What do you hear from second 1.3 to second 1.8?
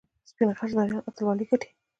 ګټي.